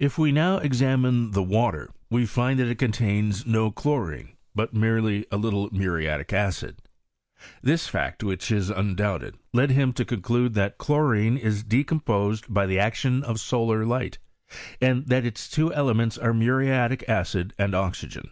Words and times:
If 0.00 0.18
we 0.18 0.32
now 0.32 0.58
examine 0.58 1.30
the 1.30 1.40
water, 1.44 1.92
we 2.10 2.26
find 2.26 2.58
that 2.58 2.66
it 2.66 2.80
contains 2.80 3.46
no 3.46 3.70
chlorine, 3.70 4.36
but 4.56 4.74
merely 4.74 5.24
a 5.30 5.36
little 5.36 5.68
muriatic 5.70 6.32
acid. 6.32 6.82
This 7.62 7.86
fact, 7.86 8.24
which 8.24 8.50
is 8.50 8.70
undoubted, 8.70 9.38
led 9.52 9.68
154 9.68 9.68
inSTOET 9.68 9.70
or 9.70 9.70
CHEMreTRT. 9.70 9.76
I 9.76 9.78
him 9.78 9.92
to 9.92 10.04
conclade 10.04 10.54
that 10.54 10.78
chlorine 10.78 11.36
is 11.36 11.62
decomposed 11.62 12.52
by 12.52 12.66
the 12.66 12.80
action 12.80 13.22
of 13.22 13.38
solar 13.38 13.84
light, 13.86 14.18
and 14.80 15.06
that 15.06 15.24
its 15.24 15.48
two 15.48 15.72
elements 15.72 16.18
are 16.18 16.34
muriatic 16.34 17.08
acid 17.08 17.54
and 17.56 17.72
oxygen. 17.72 18.30